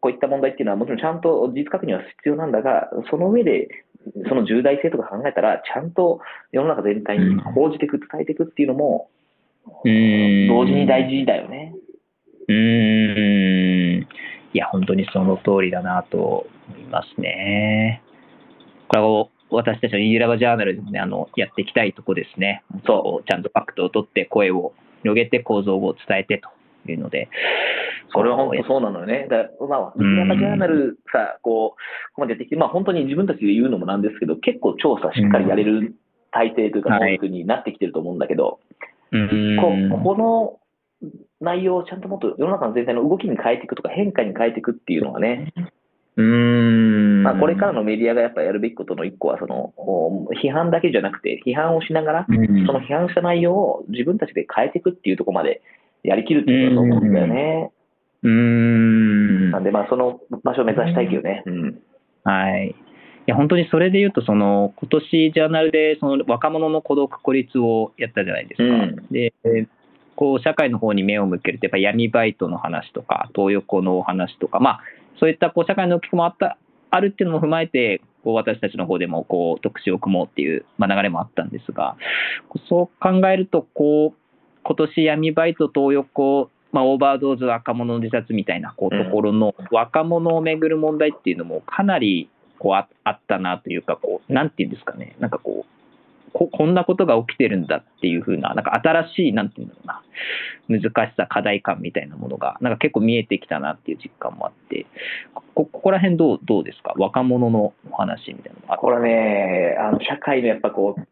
[0.00, 3.68] こういった問題っていうのはもちろんちゃんと事実確認は必要なんだが、その上で、
[4.28, 9.10] その重大性とか考えたら、ちゃんと世の中全体に報じていく、伝えていくっていうのも、
[9.84, 11.74] 同時に大事だよね。
[12.48, 14.06] うん。
[14.52, 18.02] いや、本当にその通りだなと思いますね。
[18.88, 22.62] これを私たちのイーラバジャーナルでもね、あの、やっていきたいとこですね。
[22.86, 27.28] そう、ちゃんとファクトを取って声を広げて構造を伝えてというので、
[28.14, 29.26] それは本当そうなのよね。
[29.30, 31.76] だまあ、イヤマジャーナルさ、こう、こ
[32.14, 35.94] こまでやってきて、まあ本当に自分たちで言うのもなんですけど、結構調査しっかりやれる
[36.30, 38.60] 体制というか、能力になってきてると思うんだけど、
[39.10, 40.58] はい、ここの
[41.42, 45.52] 内容をちゃんともっと世の中の全体の動きに変えていくとか、変化に変えていくっていうのはね、
[46.16, 49.72] うんまあ、これからのメディアがやっぱやるべきことの一個はその、
[50.42, 55.62] 批判だけじゃなくて、批判をしながら、その批判した内容を自分たちで変えていくっていうところまで
[56.02, 57.72] やりきるっていうことだと思うんだよね。
[58.24, 59.50] うん。
[59.50, 61.42] なんで、まあ、その場所を目指したいけどね。
[61.46, 61.78] うん。
[62.24, 62.68] はい。
[62.68, 62.74] い
[63.26, 68.64] や、本当にそれで言うと、その、今年ジャーナルで、その若者の孤独孤立をやったじゃないですか。
[68.64, 69.32] うん、で、
[70.22, 74.80] こう、社会の方に目を向けると、やっぱ闇バイトの話とか、東横のお話とか、まあ、
[75.18, 76.58] そういったこう社会の動きくもあった、
[76.90, 81.96] あるっていうのも踏まえて、こう私たちの方でもこう特集を組もうっていう、ま、流れもあったんですが、
[82.68, 84.18] そう考えると、こう、
[84.62, 92.30] 今年闇バイト、東横、まあ、オーバードーズ若者の自殺みたいなこうところの若者をめぐる問題っていうのもかなり
[92.60, 95.81] こうあったなというかこうなんていうんですかねなんかこう
[96.32, 104.86] ここんなことが起きてるんだっていうふうななんか新しいなんていうんだろうな難しさ課題感みたいなものがなんか結構見えてきたなっていう実感もあって
[105.54, 106.94] こここら辺どうどうですか？
[106.96, 111.02] 若者のお話みたいなのこれねあの社会のやっぱこう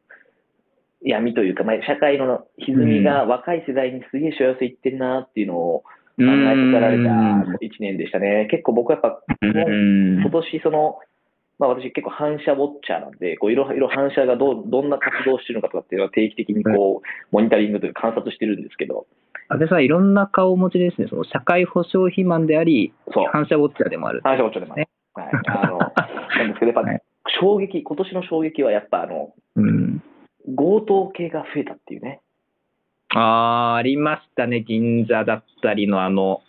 [1.02, 5.82] 闇というか、まあ、社会の歪みが若い世代にすげえ幸せいってるなっていうのを
[6.18, 6.26] 考えさ
[6.74, 8.48] せられた1年でしたね。
[8.50, 10.98] 結構僕はやっぱ、今年その、
[11.60, 19.06] まあ、私結構反射ウォッチャーなんで、こういろいろ反射がどどんな活動をしてるのかとかっていうのは定期的にこう、モニタリングというか観察してるんですけど。
[19.48, 21.08] 安倍さん、いろんな顔をお持ちですね。
[21.10, 22.94] その社会保障肥満であり、
[23.30, 24.22] 反射ウォッチャーでもある。
[24.24, 24.82] 反射ウォッチャーでもある。
[24.82, 25.30] ね、はい。
[25.48, 27.04] あの、な んですけど、やっぱ、
[27.42, 30.02] 衝撃、今年の衝撃はやっぱあの、うん
[30.56, 32.20] 強盗系が増えたっていうね。
[33.14, 34.62] ああ、ありましたね。
[34.62, 36.40] 銀座だったりのあの、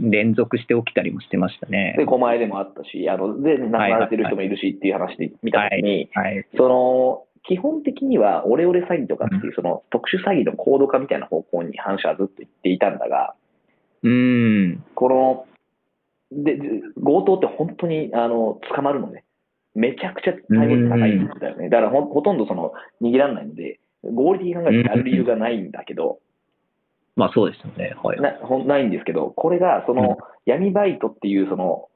[0.00, 1.94] 連続して起きたりもしてましたね。
[1.98, 13.34] で、狛江でもあったし、あの、で、亡くなられてる人もいるしっていう話で見たときに、はいはい、その、基本的にはオレオレ詐欺とかっていうその特殊詐欺の高度化みたいな方向に反社はずっと言っていたんだが、
[14.02, 14.84] うん。
[14.94, 15.46] この、
[16.32, 16.58] で、
[17.02, 19.24] 強盗って本当に、あの、捕まるのね。
[19.74, 21.68] めちゃくちゃ対応率高いんだよね。
[21.68, 26.18] だからほほとんどその、逃げられないので、合理的に考えてやる理由がないんだけど、
[27.16, 27.94] まあそうですよね。
[28.02, 28.20] はい。
[28.20, 28.32] な
[28.64, 31.88] ないんですけど、これがその闇バイトっていうその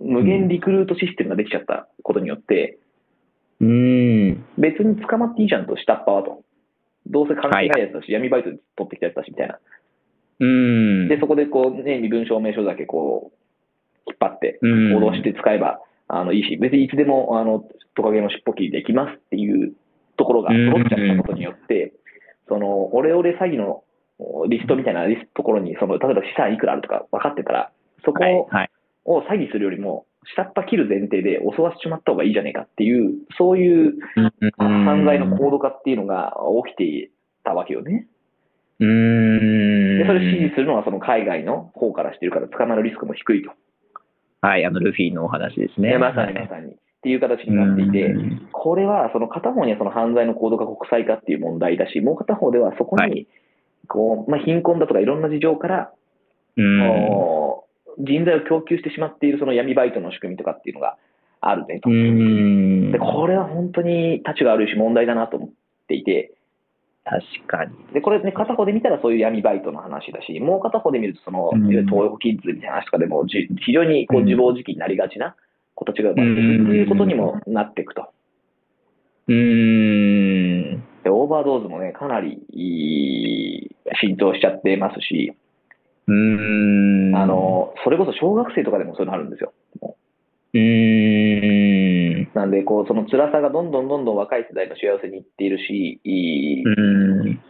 [0.00, 2.78] 無限リクルートシステムができちゃったことによって、
[3.60, 4.44] うん。
[4.58, 6.42] 別に捕まっていいじゃんと、下っ端はと。
[7.06, 9.58] どうせ関係ないやつだし、闇バイトで取ってきたやつだしみたいな。
[10.40, 11.08] うん。
[11.08, 13.42] で、そこでこう、ね、身分証明書だけこう、
[14.06, 19.72] 引っ張って、うん脅して使えばあのいいし、別にいつでもあのトカゲの尻尾切りできますっていう
[20.16, 21.92] ところが揃っちゃったことによって、
[22.48, 23.84] そのオレオレ詐欺の
[24.48, 27.72] リストみたいなリストところにその、例えば資産いくらあるとか分かってたら、
[28.04, 28.70] そこを,、はい。
[29.06, 30.06] 詐欺するよりも、
[30.36, 33.94] 下っ端切る前提で襲わせてしまった方がいいじゃねえかっていう、そういう
[34.56, 37.10] 犯罪の高度化っていうのが起きてい
[37.44, 38.06] たわけよね。
[38.78, 39.98] うん。
[39.98, 43.52] で、それを指示するのはその海外の方からしてるから捕まるリスクも低いと。
[44.40, 45.90] はい、あの、ルフィのお話ですね。
[45.90, 46.72] ね、まさにまさに。
[46.72, 53.26] っていう形になっていてうん、これはその片方にはその犯罪の高度化国際化っていう問題だし、もう片方ではそこはに
[53.88, 55.92] こう、まあ、貧困だとかいろんな事情から、
[56.56, 56.78] うん。
[57.98, 60.96] 人材を供給してしまっているその闇バイトの仕組みとかっていうのが
[61.40, 61.90] あるねと。
[61.90, 62.98] うんで。
[62.98, 65.50] これは本当に立ちが悪いし問題だなと思っ
[65.88, 66.32] ていて、
[67.04, 67.74] 確かに。
[67.92, 75.34] でこれね、片方で見たらそういう闇バイトの話だし、もう片方で見ると、その、うん東横キッズみたいな話とかでも、じ非常にこううん自暴自棄になりがちな
[75.74, 78.12] 子たちが生まれてくるっていうことにもなっていくと。
[79.26, 80.76] うん。
[81.02, 85.34] で、オーバードーズもね、かなりいい浸透しちゃってますし、
[86.08, 87.16] うん。
[87.16, 89.52] あ、の、それこそ小学生とかでもそういうのあるんですよ。
[89.80, 89.96] も
[90.54, 92.28] うん。
[92.32, 96.00] うなんで、こう、その辛さがどんどんどんどん若い世代の幸せにいっているし、
[96.64, 97.40] うん。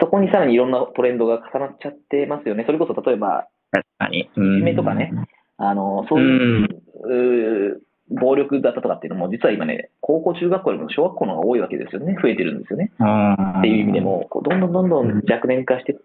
[0.00, 2.64] そこにさらにいろんなトレンドが重なっちゃってますよね。
[2.66, 4.18] それこそ例えば、確かに。
[4.18, 5.12] いいじめとかね、
[5.58, 12.16] あの、そういう、暴力だったとかっていうのも、実は今ね、高校、中学校よりも小学校の方が多いわけですよね。
[12.22, 12.92] 増えてるんですよね。
[12.94, 14.00] っっていう意味で。
[14.00, 15.96] も、こうどんどんどんどん若年化してっ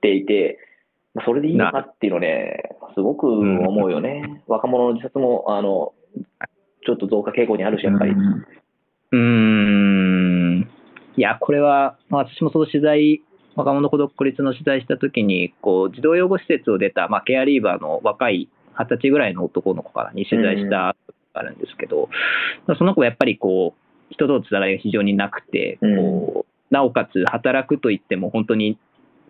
[0.00, 0.58] ていて、
[1.14, 4.42] まあ、それでいいのかっていうのね、すごく思うよね。
[4.46, 5.94] 若者の自殺も、あの、
[6.84, 8.12] ちょっと増加傾向にあるし、やっぱり。
[9.12, 10.68] うん。
[11.16, 13.22] いや、これは、まあ私もその取材、
[13.54, 20.94] 若者孤独立の取材したときに、こう、児童養護施設を出た、まあ、ケアリーバーの若い二十歳ぐらいの男の子からに取材した
[21.38, 22.08] あるんですけど、
[22.66, 28.78] まあその子はやっぱりこう、人とのつながりが非常になくて、こう、なおかつ働くといっても本当に、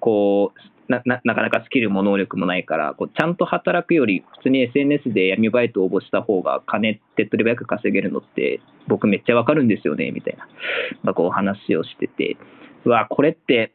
[0.01, 10.47] こう、なななかなかスキルも能力もないからこう、ちゃんと働くより、普通に SNS で闇バイトを応募した方が、金手っ取り早く稼げるのって、僕めっちゃわかるんですよね、みたいな、
[11.03, 12.37] まあ、こう話をしてて、
[12.85, 13.73] うわ、これって、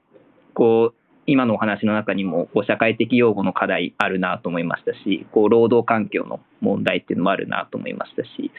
[0.54, 8.52] こう、今のお話の中にもこう社会的擁護の課題あるなと思いましたし、こう労働環境の問題っていうのもあるなと思いましたし、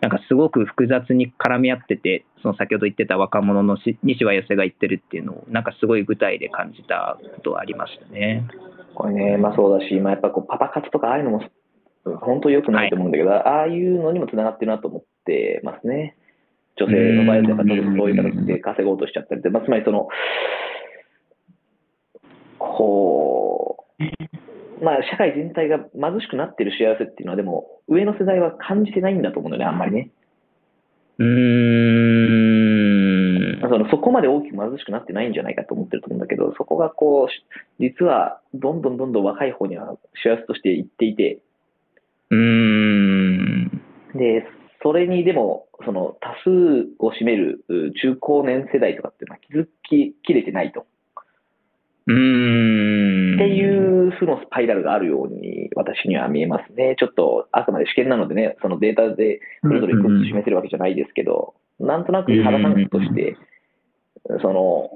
[0.00, 8.46] なんかすごく複雑に絡み合ってて、その先ほど言ってた若者のし西和寄せが言ってるっていうのを、なんかすごい具体で感じたことはありましたね。
[8.94, 11.42] これね、まあそうだし、まあ、やっぱこうパパ活とかああいうのも
[12.20, 16.16] 本当良くないと思うんだけど、ああいうのにもつながってるなと思ってますね。
[16.76, 17.76] 女性の場合はやっぱそう
[18.10, 20.08] いう形で稼ごうとしちゃったりって、まあ、つまりその、
[22.76, 30.10] こう、まあ社会全体が貧しくなってる幸せっていうのはでも上の世代は感じてないんだと思うんだよね、あんまりね。
[31.18, 31.26] うー
[33.58, 33.60] ん。
[33.60, 41.38] そのそこまで大きく貧しくなってないんじゃないかと思ってると思うんだけど、そこがこう、実はどんどんどんどん若い方には幸せとしていっていて、
[42.30, 43.82] うーん。
[44.14, 44.46] で、
[44.82, 46.50] それにでも、その多数
[46.98, 50.86] を占めるう中高年世代とかっていうのは気づききれてないと。
[52.06, 53.34] うーん。
[53.36, 56.96] っていう負のスパイラルがあるように私には見えますね。
[56.98, 63.36] ちょっとあくまで試験なのでね、そのデータでそれぞれ一つ示せるわけじゃないですけど、なんとなく肌感覚として、
[64.40, 64.90] その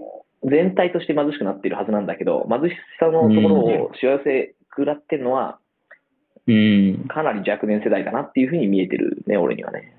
[0.45, 5.59] 全体として貧しくなっているはずなんだけど、貧しさのところを幸せ食らってるのは、
[6.47, 7.05] うん。
[7.09, 9.93] かなり若年世代だなっていうふうに見えてるね、俺にはね。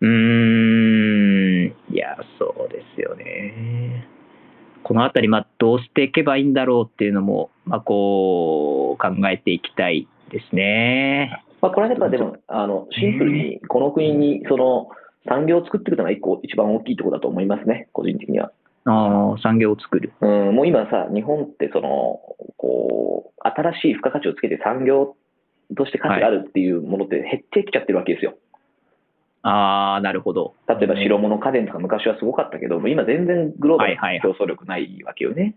[0.00, 1.74] うーん。
[1.90, 4.06] いや、そうですよね。
[4.82, 11.44] このあたり、まあ、どうしていけばいいんだろうっていうのも、まあ、こう、考えていきたいですね。
[11.60, 14.88] まあ、これはやっぱでも、あのシンプルにこの国にその
[15.28, 18.52] 産業を作っていくのが一個一番大きいところだと思いますね、個人的には。
[18.86, 20.12] ああ、産業を作る。
[20.20, 22.20] うん、もう今さ、日本ってその、
[22.56, 25.16] こう、新しい付加価値をつけて産業
[25.76, 28.34] として価値があるっていうものって減ってきちゃってるわけですよ。
[29.42, 30.54] ああ、なるほど。
[30.68, 35.56] 例えば白物家電とか昔はすごかったけど、今全然グローバルな競争力ないわけよね。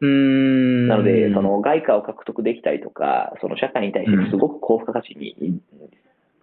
[0.00, 0.88] うーん。
[0.88, 5.60] なので、その外貨を獲得できたりとか、その社会に対してすごく高付加価値に、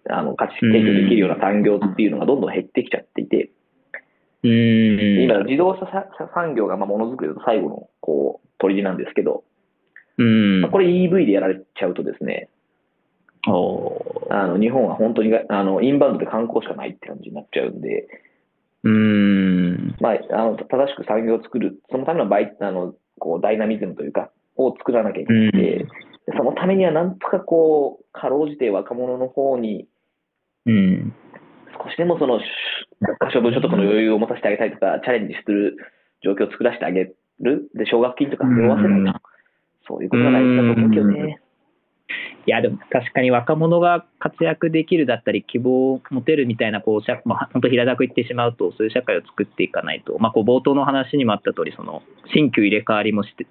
[0.08, 3.50] あの価値提供できるような産業っていうのがどんどん減ってきちゃっていて、
[4.42, 5.22] うーん。
[5.22, 9.44] 今、自動車さ産業がまあものづくりの最後のこう砦なんですけど、
[10.16, 10.70] うんまあ。
[10.70, 12.48] これ EV でやられちゃうとですね、
[14.30, 18.06] あの日本は本当にがあのインバウンドで観光しかないって感じになっちゃうんで、
[18.84, 19.96] うーん。
[20.00, 25.86] まあ、あの正しく産業を作る、そのためのバイあのこうダイナミズムというか、を作らなきゃいけなくて、で
[26.36, 29.86] そのためにはなんとかこう、かろうじて若者の方に
[30.66, 31.12] うん。
[31.82, 32.40] 少しでもその
[33.18, 35.76] 可処分所得の余裕を持たせてあげたいとか、チャレンジする
[36.22, 39.20] 状況を作らせてあげる、で奨学金とか背負わせないと、
[39.86, 41.40] そういうことが大事だと思うけどね。
[42.46, 52.02] いや、でも確かに若者が活躍できるだったり、希望を持てるみたいな、こう、社ま、本当平たく言ってしまうと、そういう社会を作っていかないと、まあ、こう、冒頭の話にもあった通り、その、
[52.34, 53.46] 新旧入れ替わりもして、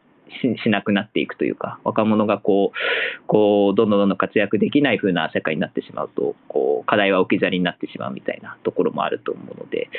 [0.64, 9.90] しなくなっていくというか、若者がこう、こう、どんどんどんどん活躍できない風な社会になってしまうと、こう、課題は置き去りになってしまうみたいなところもあると思うので、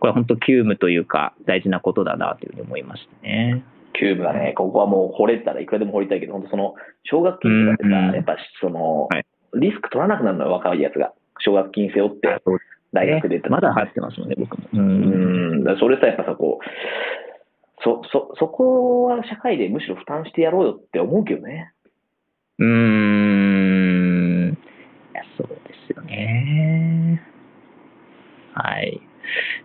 [0.00, 3.62] これは本当急務というか、大事なことだなというふうに思いましたね。
[3.94, 6.74] キューブがね、ここはもう掘れたらいくらでも掘りたいけど、本当その、
[7.04, 9.24] 奨学金とかってさ、うんやっぱその、はい
[9.54, 11.12] リスク取らなくなるのよ、若いやつが。
[11.38, 12.28] 奨学金背負って、
[12.92, 14.68] 大学出てまだ入ってますもんね、僕も。
[14.72, 14.76] う。
[14.76, 16.64] うんん、だそれさ、やっぱさ、こう、
[17.82, 21.72] そ、そ、そこは社会でむしろ負担してやろうよって思うけどね。
[22.58, 22.66] うー
[24.50, 24.52] ん。
[24.52, 24.56] い
[25.14, 27.22] や、そうですよね。
[28.52, 29.00] はい。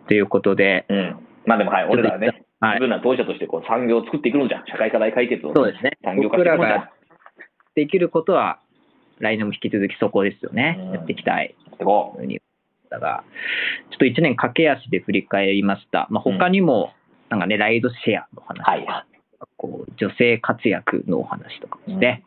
[0.07, 1.17] ということで、うん。
[1.45, 4.65] まあでも、はい、俺らはね、はい自分ら当事者としてこう産業を作っていくのじゃん。
[4.67, 5.91] 社会課題解決を、そうですね。
[6.03, 6.89] 産業化していくのじゃん。
[7.75, 8.59] できることは、
[9.19, 10.91] 来年も引き続きそこですよねうん。
[10.93, 11.55] やっていきたい。
[11.65, 12.41] やっていこふうに
[12.89, 13.23] だが、
[13.89, 16.07] ちょっと1年駆け足で振り返りました。
[16.09, 16.93] まあ、他にも、
[17.29, 19.13] なんかね、ライドシェアの話とか、はい
[19.57, 22.23] こう女性活躍のお話とかもして、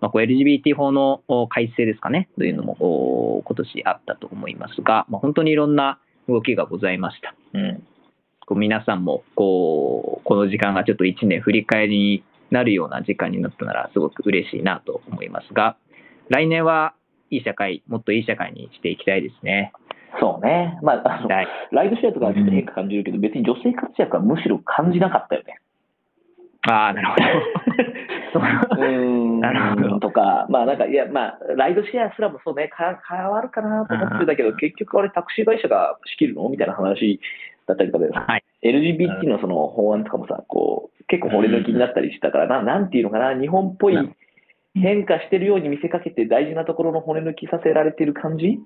[0.00, 7.34] まあ、こう LGBT 法のお改正ですかね、というのもお今年あったと思いますが、まあ、本当にいろんな動きがございました。
[7.54, 7.58] う。
[7.58, 7.86] うん。
[8.52, 15.78] こう皆さんもこうこの時間がちょっと1年振り返りになるような時間になったならすごく嬉しいなと思いますが
[16.28, 16.92] 来年は
[17.30, 19.72] いい社会もっといい社会にしていきたいですね。
[20.20, 20.78] そうね。
[20.82, 25.56] まあ、あの、はい、ライドシェアとかはちょっと変化感じるけど、別に女性活躍はむしろ感じなかったよね。
[26.68, 28.82] ああ なるほど。
[28.82, 36.48] うーんなるほどとか、まあなんか、いや、まあ、ライドシェアすらもそうね、か変わるかなと思ってたけど、結局あれタクシー会社が仕切るの？
[36.50, 37.18] みたいな話
[37.66, 44.16] だったりとかで、はい、LGBT のその法案とかもさ、こう、結構骨抜きになったりしたから、ななんていうのかな、日本っぽいうん
[44.74, 48.58] 変化してるように見せかけて大事なところの骨抜きさせられてる感じ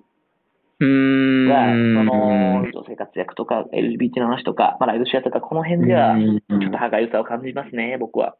[0.79, 1.49] うーん。
[1.49, 6.41] が、その、女性活躍とか LGBT の話とか、まあライドシェアとか、この辺では、うん。
[6.61, 8.37] ちょっと歯がゆさを感じますね、僕は。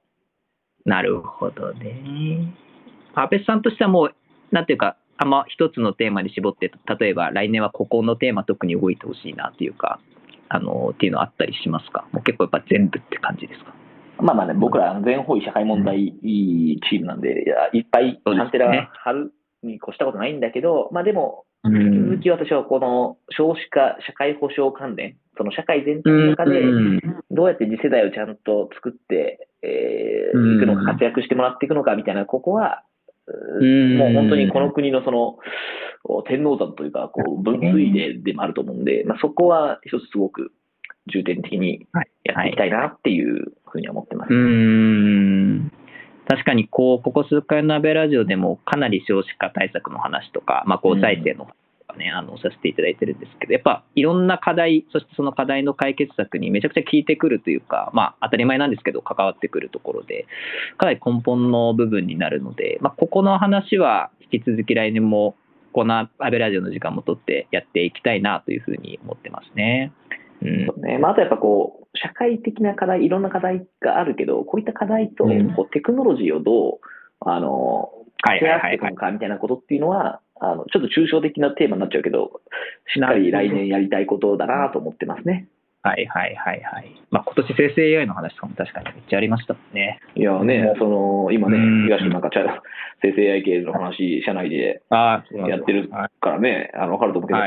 [0.85, 2.53] なるほどね。
[3.15, 4.15] 安倍さんとしてはもう、
[4.53, 9.99] なんていうか、あんま一つのテーマに絞って、例えば来年はここのテーマ特に動いてほしいなっていうか、
[10.49, 12.07] あの、っていうのあったりしますか？
[12.13, 13.75] もう結構やっぱ全部って感じですか？
[14.19, 19.33] まあまあね、僕ら全方位社会問題チームなんで、いやいっぱいアンテナ張る
[19.63, 27.01] に越したことないんだけど、まあでも、う引きん続き私はこの少子化、社会保障関連、その社会全体の中で、うん。
[27.31, 30.57] どうやって次世代をちゃんと作って、えーうん。
[30.57, 32.85] いくのか、活躍してもらっていくのかみたいな、ここは、
[33.27, 35.39] もう本当にこの国のその、
[36.03, 40.53] こう天王山というか、こう分水嶺でもあると思うんで、まあ、そこは一つすごく
[41.13, 42.11] 重点的にはい。
[42.25, 44.33] やっていきたいなっていうふうに思ってます。
[44.33, 45.73] うーん。
[46.29, 51.49] 確かにこう、ここ数回の安倍ラジオでもかなり少子化対策の話とか、まあ、交際生の
[51.97, 60.27] ね、あのさせていただいてるんですけど、やっぱいろんな課題、そしてその課題の解決策にめちゃくちゃ効いてくるというか、まあ、当たり前なんですけど、関わってくるところで、
[60.79, 65.37] かなり根本の部分になるので、まあ、ここの話は引き続き来年も、
[65.73, 69.93] この安倍ラジオの時間も取ってやっていきたいなというふうに思ってますね。
[70.43, 70.67] うん。
[70.67, 70.99] そうね。
[70.99, 75.55] まあ、あとやっぱこう、社会的な課題、いろんな課題があるけど、こういった課題とうん。
[75.55, 77.91] こうテクノロジーをどう、あの、
[78.23, 78.71] はいシェアはいはい。
[78.71, 82.41] はいしていくのかみたいなことっていうのは、あのちょっと抽象的なテーマになっちゃうけど、
[82.95, 85.49] しっかり来年やりたいことだなと思ってますね。
[85.83, 86.91] はいはいはいはい。
[87.11, 90.01] まあ今年生成 AI の話とかも確かにめっちゃありましたもんね。
[90.17, 92.61] いやね、その今ねうん、東なんかちゃ
[93.03, 97.41] 生成 AI 系の話、社内であやってるはいからね、あのると思うけど、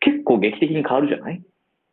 [0.00, 1.42] 結構劇的に変わるじゃない？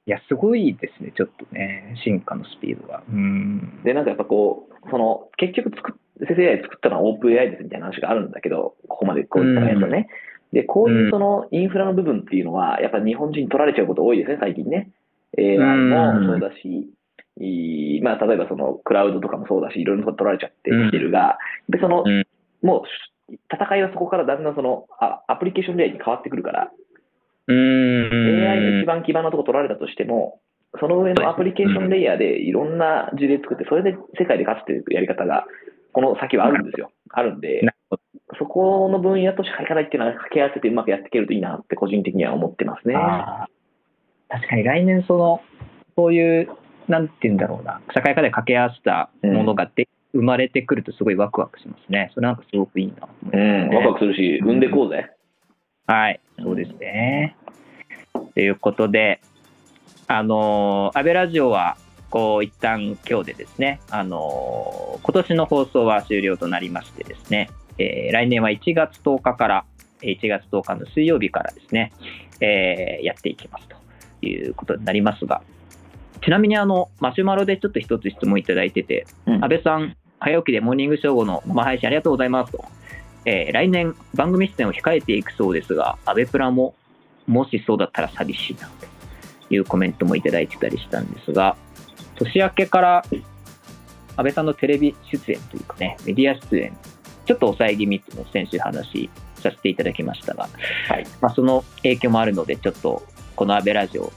[0.06, 3.04] いや、すごいですね、ちょっとね、進化のスピードが。
[3.10, 3.82] うん。
[3.84, 5.96] で、なんかやっぱこう、その、結局作っ、
[6.28, 10.10] 生成 AI 作ったのはオープン AI ですみたいな話があるんだけど、ここまでこういったやつはね。
[10.52, 14.92] で、こういうそのインフラの部分っていうのは、やっぱ日本人に取られちゃうこと多いですね、最近ね。
[15.38, 16.94] AI もそうだし、
[18.04, 21.40] まあ、例えばそのクラウドとかもそうだし、いろいろ取られちゃってきてるが、
[21.70, 22.28] で、その、うん
[22.64, 22.86] も
[23.30, 26.72] う、戦いはそこからだんだんそのあアプリケーションレイに変わってくるから、
[27.48, 28.48] うん。
[28.48, 30.40] AI の一番基盤のとこ取られたとしても、
[30.80, 35.46] その上のアプリケーションレイヤーでいろんな事例作って、それで世界で勝つっていうやり方が、
[35.92, 36.92] この先はあるんですよ。
[37.10, 37.62] あるんで
[38.40, 42.96] そこの分野と社会課題っていうのは掛け合わせてうまくやっていけるといいなって個人的には思ってますね。
[44.30, 45.42] 確かに来年その、
[45.96, 46.50] そういう、
[46.88, 52.12] なんていうんだろうな、社会課題掛け合わせたものがで、生まれてくるとすごいワクワクしますね。
[52.14, 55.12] それなんかすごくいいなうん、ねワクワクするし、産んでこうぜ。
[55.86, 57.36] はい、そうですね。
[58.34, 59.22] ということで、
[60.08, 61.78] あのー、安倍ラジオは、
[62.10, 69.66] こう、一旦今日でですね、あのー今年の放送は終了となりましてですね、えー来年は1月10日から、
[70.02, 71.92] えー1月10日の水曜日からですね、
[72.42, 73.76] えーやっていきますと
[74.26, 75.42] いうことになりますが、
[76.24, 82.66] ちなみにあの、マシュマロでちょっと一つ質問いただいてて、うん安倍さん、早起きでモーニングショー後の生配信ありがとうございますと。
[83.26, 86.76] えー来年番組出演を控えていくそうですが、安倍プラも
[87.28, 88.70] もしそうだったら寂しいな
[89.48, 91.56] というコメントもいただいてたりしたんですが、
[92.16, 93.06] 年明けから
[94.16, 96.78] 安倍さんのテレビ出演というかね、メディア出演、
[97.26, 100.50] ちょっと抑え気味っていうのを先週話させていただきましたが、
[100.88, 101.08] はい。
[101.22, 103.04] まあ、その影響もあるので、ちょっと
[103.36, 104.12] この安倍ラジオ、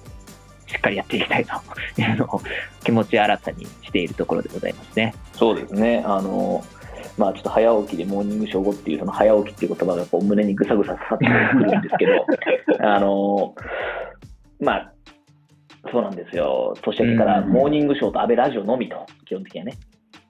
[0.67, 1.53] しっかりやっていきたいと
[2.01, 2.43] いうのを
[2.85, 5.15] 気持ち新たにしているところでございますね。
[5.33, 6.03] そうですね。
[6.05, 6.65] あの、
[7.17, 12.27] まあちょっと早起きでモーニングショー後っていうその早起きっていう言葉がこう胸にぐさぐさ刺さってくるんですけど、
[12.81, 13.55] あの、
[14.61, 14.93] まあ、
[15.91, 16.75] そうなんですよ。
[16.83, 19.75] 年明けからモーニングショーと安倍ラジオのみと、基本的にはね、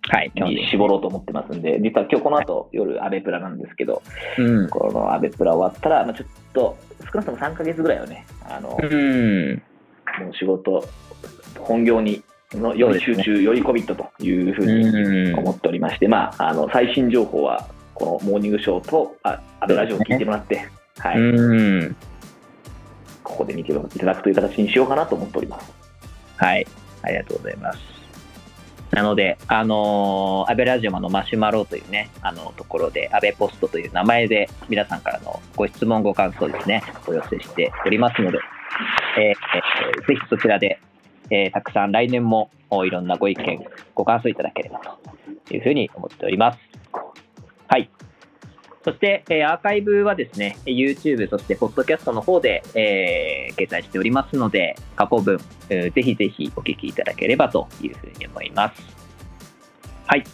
[0.09, 0.33] はい、
[0.71, 4.03] 絞ろうと思ってますんで、実は今日この後夜安倍プラなんですけど、
[4.39, 4.69] うん。
[4.69, 6.77] この安倍プラ終わったら、まあ、ちょっと
[7.13, 9.63] 少なくとも3ヶ月ぐらいはね、あの、うん。
[10.25, 10.85] もう仕事、
[11.59, 12.23] 本業に
[12.55, 20.69] のより集中、よりコミットというふうにうん思っておりまして、まあ、あの最新情報はこのモーニングショーとあ安倍ラジオを聞いてもらって、
[20.99, 21.97] はい、うん。
[23.23, 25.73] ここで見ていただくという形にしようかなと思っております。
[26.37, 26.67] はい。
[27.03, 27.79] ありがとうございます。
[28.93, 38.39] なので、あのー、安倍ラジオのマシュマロというね、あのところで、安倍ポストという名前で皆さんからのご質問、ご感想ですね、お寄せしておりますので、
[39.19, 40.81] えーえーぜひそちらで、
[41.31, 42.51] えーたくさん来年も
[42.85, 43.65] いろんなご意見、
[43.95, 44.81] ご感想いただければ
[45.47, 46.59] というふうに思っております。
[47.69, 47.91] はい。
[48.85, 58.83] そして、えーアーカイブはですね、YouTube、そして、ポッドキャストの方で、えー掲載しておりますので、過去分、えーぜひぜひお聞きいただければというふうに思います。
[60.07, 60.25] はい。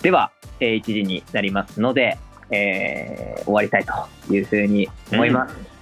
[0.00, 2.16] では、えー1時になりますので、
[2.50, 5.75] えー終わりたいというふうに思います。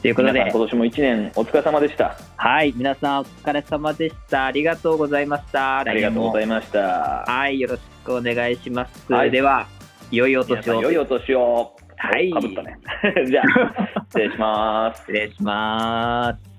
[0.00, 2.16] ということで今年も1年お疲れ様でした。
[2.36, 4.46] はい、皆さんお疲れ様でした。
[4.46, 5.80] ありがとうございました。
[5.80, 7.24] ありがとうございました。
[7.26, 9.12] はい、よろしくお願いします。
[9.12, 9.66] はいでは、
[10.10, 10.82] 良いお皆年を。
[10.82, 11.76] 良いお年を。
[11.98, 12.78] はいかぶったね。
[13.28, 15.00] じゃあ、失礼します。
[15.00, 16.49] 失礼します。